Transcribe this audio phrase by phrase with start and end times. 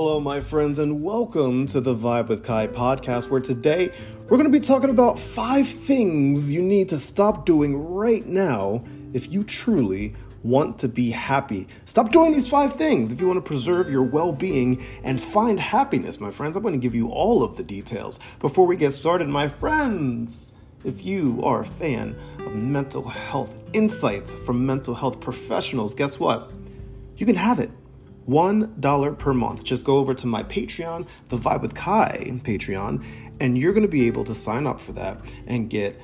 [0.00, 3.90] Hello, my friends, and welcome to the Vibe with Ky podcast, where today
[4.28, 8.84] we're going to be talking about five things you need to stop doing right now
[9.12, 11.66] if you truly want to be happy.
[11.84, 15.58] Stop doing these five things if you want to preserve your well being and find
[15.58, 16.56] happiness, my friends.
[16.56, 18.20] I'm going to give you all of the details.
[18.38, 20.52] Before we get started, my friends,
[20.84, 26.52] if you are a fan of mental health insights from mental health professionals, guess what?
[27.16, 27.72] You can have it.
[28.28, 29.64] $1 per month.
[29.64, 33.04] Just go over to my Patreon, the Vibe with Ky Patreon,
[33.40, 35.98] and you're going to be able to sign up for that and get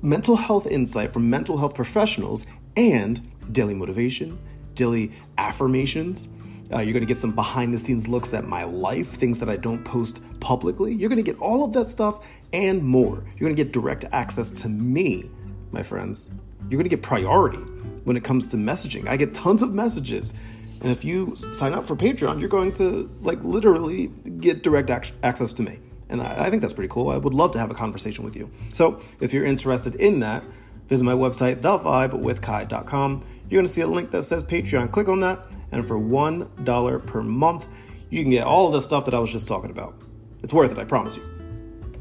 [0.00, 2.46] mental health insight from mental health professionals
[2.76, 3.20] and
[3.52, 4.38] daily motivation,
[4.74, 6.28] daily affirmations.
[6.72, 9.48] Uh, you're going to get some behind the scenes looks at my life, things that
[9.48, 10.94] I don't post publicly.
[10.94, 13.24] You're going to get all of that stuff and more.
[13.36, 15.30] You're going to get direct access to me,
[15.72, 16.30] my friends.
[16.68, 17.58] You're going to get priority
[18.04, 19.08] when it comes to messaging.
[19.08, 20.34] I get tons of messages
[20.80, 25.12] and if you sign up for Patreon, you're going to like literally get direct ac-
[25.22, 25.80] access to me.
[26.08, 27.10] And I, I think that's pretty cool.
[27.10, 28.50] I would love to have a conversation with you.
[28.72, 30.44] So if you're interested in that,
[30.88, 33.26] visit my website, thevibewithky.com.
[33.50, 34.92] You're going to see a link that says Patreon.
[34.92, 37.66] Click on that, and for $1 per month,
[38.10, 40.00] you can get all of the stuff that I was just talking about.
[40.42, 41.22] It's worth it, I promise you.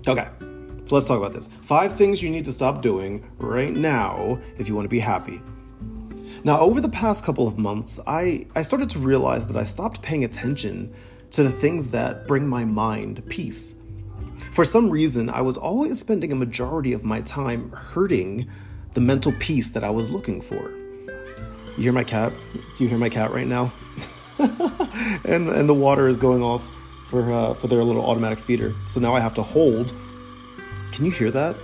[0.07, 0.27] Okay,
[0.83, 1.49] so let's talk about this.
[1.61, 5.41] Five things you need to stop doing right now if you want to be happy.
[6.47, 10.01] Now, over the past couple of months, I, I started to realize that I stopped
[10.01, 10.93] paying attention
[11.31, 13.75] to the things that bring my mind peace.
[14.53, 18.49] For some reason, I was always spending a majority of my time hurting
[18.93, 20.71] the mental peace that I was looking for.
[21.75, 22.31] You hear my cat?
[22.53, 23.73] Do you hear my cat right now?
[24.39, 26.65] and and the water is going off
[27.07, 28.73] for uh, for their little automatic feeder.
[28.87, 29.91] So now I have to hold.
[30.93, 31.57] Can you hear that?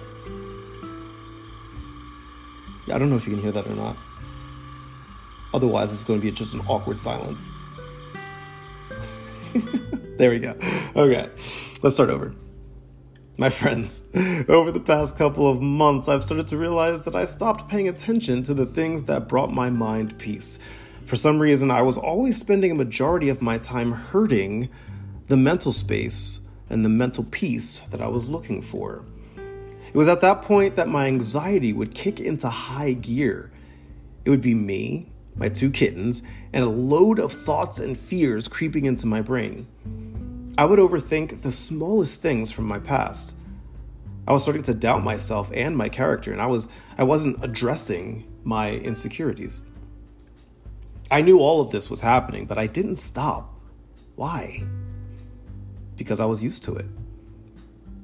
[2.92, 3.96] I don't know if you can hear that or not.
[5.54, 7.48] Otherwise, it's going to be just an awkward silence.
[10.18, 10.56] there we go.
[10.96, 11.30] Okay,
[11.82, 12.34] let's start over.
[13.38, 14.06] My friends,
[14.48, 18.44] over the past couple of months, I've started to realize that I stopped paying attention
[18.44, 20.60] to the things that brought my mind peace.
[21.06, 24.70] For some reason, I was always spending a majority of my time hurting
[25.28, 26.40] the mental space
[26.70, 29.04] and the mental peace that I was looking for.
[29.36, 33.52] It was at that point that my anxiety would kick into high gear.
[34.26, 38.86] It would be me my two kittens, and a load of thoughts and fears creeping
[38.86, 39.68] into my brain.
[40.58, 43.36] I would overthink the smallest things from my past.
[44.28, 46.68] I was starting to doubt myself and my character, and I was
[46.98, 49.62] I wasn't addressing my insecurities.
[51.10, 53.54] I knew all of this was happening, but I didn't stop.
[54.16, 54.64] Why?
[55.96, 56.86] Because I was used to it.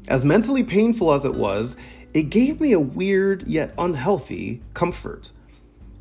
[0.08, 1.78] As mentally painful as it was,
[2.14, 5.32] it gave me a weird yet unhealthy comfort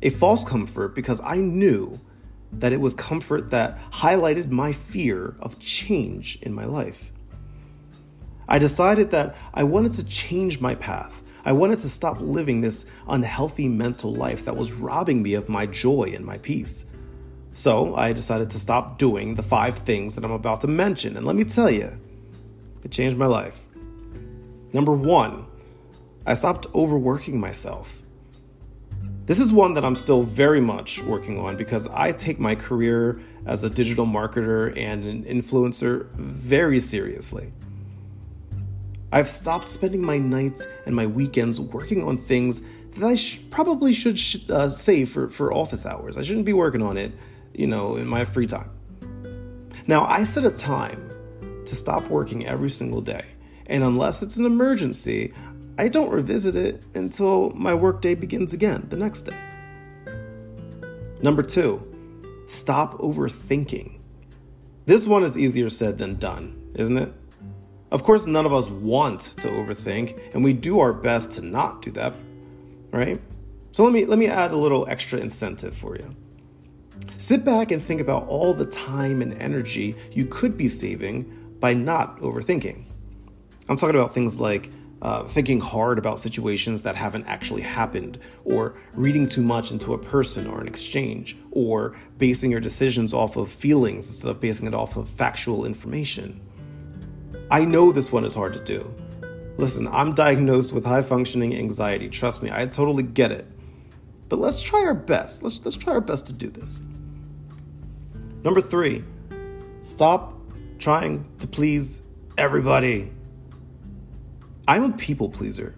[0.01, 1.99] a false comfort because I knew
[2.53, 7.11] that it was comfort that highlighted my fear of change in my life.
[8.47, 11.21] I decided that I wanted to change my path.
[11.45, 15.67] I wanted to stop living this unhealthy mental life that was robbing me of my
[15.67, 16.85] joy and my peace.
[17.53, 21.17] So I decided to stop doing the five things that I'm about to mention.
[21.17, 21.91] And let me tell you,
[22.83, 23.63] it changed my life.
[24.73, 25.45] Number one,
[26.25, 28.01] I stopped overworking myself.
[29.29, 33.21] This is one that I'm still very much working on because I take my career
[33.45, 37.53] as a digital marketer and an influencer very seriously.
[39.11, 42.61] I've stopped spending my nights and my weekends working on things
[42.93, 46.17] that I sh- probably should sh- uh, save for, for office hours.
[46.17, 47.11] I shouldn't be working on it,
[47.53, 48.71] you know, in my free time.
[49.85, 51.07] Now, I set a time
[51.67, 53.25] to stop working every single day.
[53.67, 55.33] And unless it's an emergency,
[55.79, 59.37] I don't revisit it until my workday begins again the next day.
[61.23, 61.81] Number two,
[62.47, 63.97] stop overthinking.
[64.85, 67.13] This one is easier said than done, isn't it?
[67.91, 71.81] Of course, none of us want to overthink, and we do our best to not
[71.81, 72.13] do that,
[72.91, 73.21] right?
[73.71, 76.13] So let me let me add a little extra incentive for you.
[77.15, 81.73] Sit back and think about all the time and energy you could be saving by
[81.73, 82.83] not overthinking.
[83.69, 84.71] I'm talking about things like
[85.01, 89.97] uh, thinking hard about situations that haven't actually happened, or reading too much into a
[89.97, 94.73] person or an exchange, or basing your decisions off of feelings instead of basing it
[94.73, 96.41] off of factual information.
[97.51, 98.93] I know this one is hard to do.
[99.57, 102.09] Listen, I'm diagnosed with high functioning anxiety.
[102.09, 103.45] Trust me, I totally get it.
[104.29, 105.43] But let's try our best.
[105.43, 106.83] Let's, let's try our best to do this.
[108.43, 109.03] Number three,
[109.81, 110.33] stop
[110.77, 112.01] trying to please
[112.37, 113.11] everybody.
[114.69, 115.73] I'm a people pleaser.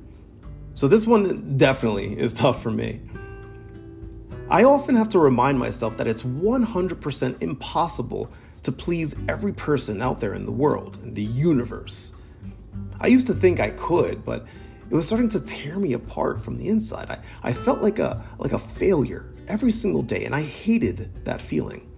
[0.73, 2.99] So this one definitely is tough for me.
[4.49, 8.29] I often have to remind myself that it's 100% impossible
[8.63, 12.17] to please every person out there in the world, in the universe.
[12.99, 14.45] I used to think I could, but
[14.89, 17.09] it was starting to tear me apart from the inside.
[17.09, 21.41] I, I felt like a like a failure every single day, and I hated that
[21.41, 21.89] feeling.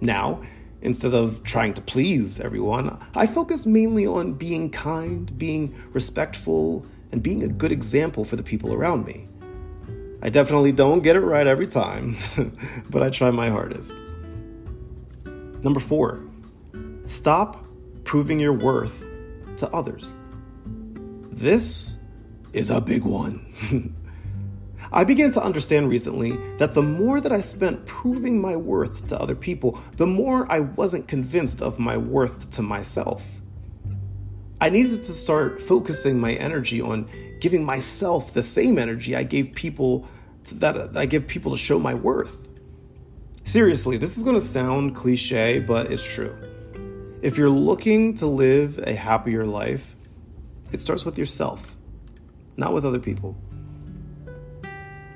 [0.00, 0.42] Now,
[0.82, 7.22] instead of trying to please everyone, I focus mainly on being kind, being respectful, and
[7.22, 9.28] being a good example for the people around me.
[10.22, 12.16] I definitely don't get it right every time,
[12.90, 14.04] but I try my hardest.
[15.62, 16.20] Number four,
[17.04, 17.64] stop
[18.04, 19.04] proving your worth
[19.58, 20.16] to others.
[21.30, 21.98] This
[22.52, 23.94] is a big one.
[24.94, 29.18] I began to understand recently that the more that I spent proving my worth to
[29.18, 33.40] other people, the more I wasn't convinced of my worth to myself.
[34.60, 37.08] I needed to start focusing my energy on
[37.40, 40.06] giving myself the same energy I gave people
[40.44, 42.46] to, that uh, I give people to show my worth.
[43.44, 46.36] Seriously, this is going to sound cliche, but it's true.
[47.22, 49.96] If you're looking to live a happier life,
[50.70, 51.76] it starts with yourself,
[52.56, 53.36] not with other people.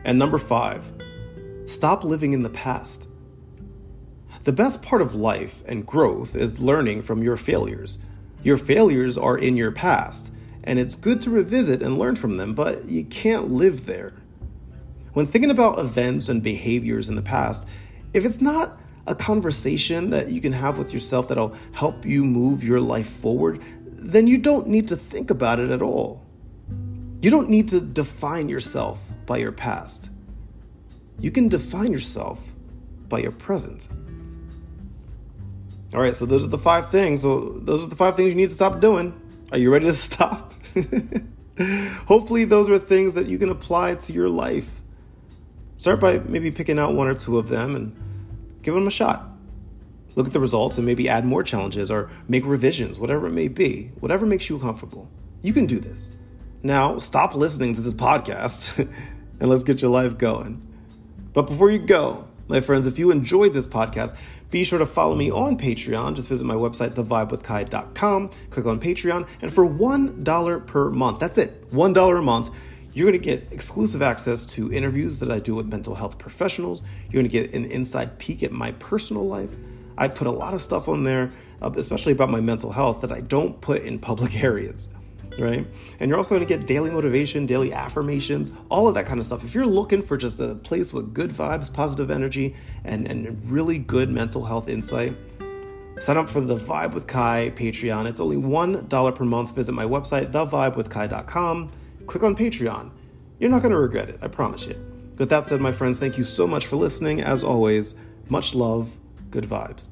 [0.07, 0.93] And number five,
[1.67, 3.09] stop living in the past.
[4.45, 7.99] The best part of life and growth is learning from your failures.
[8.45, 10.33] Your failures are in your past,
[10.63, 14.13] and it's good to revisit and learn from them, but you can't live there.
[15.13, 17.67] When thinking about events and behaviors in the past,
[18.15, 22.63] if it's not a conversation that you can have with yourself that'll help you move
[22.63, 26.25] your life forward, then you don't need to think about it at all.
[27.23, 30.11] You don't need to define yourself by your past.
[31.19, 32.53] You can define yourself
[33.09, 33.89] by your present.
[35.95, 37.23] All right, so those are the five things.
[37.23, 39.19] So those are the five things you need to stop doing.
[39.53, 40.53] Are you ready to stop?
[42.07, 44.83] Hopefully, those are things that you can apply to your life.
[45.77, 47.95] Start by maybe picking out one or two of them and
[48.63, 49.31] give them a shot.
[50.17, 53.49] Look at the results and maybe add more challenges or make revisions, whatever it may
[53.49, 55.11] be, whatever makes you comfortable.
[55.43, 56.13] You can do this.
[56.63, 58.89] Now, stop listening to this podcast
[59.41, 60.63] and let's get your life going.
[61.33, 64.19] But before you go, my friends, if you enjoyed this podcast,
[64.51, 66.15] be sure to follow me on Patreon.
[66.15, 71.71] Just visit my website, thevibewithky.com, click on Patreon, and for $1 per month, that's it,
[71.71, 72.51] $1 a month,
[72.97, 76.83] you're going to get exclusive access to interviews that I do with mental health professionals.
[77.11, 79.51] You're going to get an inside peek at my personal life.
[79.99, 81.31] I put a lot of stuff on there,
[81.61, 84.89] uh, especially about my mental health, that I don't put in public areas
[85.39, 85.67] right?
[86.01, 89.27] And you're also going to get daily motivation, daily affirmations, all of that kind of
[89.27, 89.45] stuff.
[89.45, 93.79] If you're looking for just a place with good vibes, positive energy, and, and really
[93.79, 95.17] good mental health insight,
[95.99, 98.07] sign up for the Vibe with Ky Patreon.
[98.07, 99.55] It's only $1 per month.
[99.55, 101.71] Visit my website, thevibewithky.com.
[102.07, 102.91] Click on Patreon.
[103.39, 104.75] You're not going to regret it, I promise you.
[105.19, 107.23] With that said, my friends, thank you so much for listening.
[107.23, 107.95] As always,
[108.29, 108.95] much love,
[109.31, 109.91] good vibes.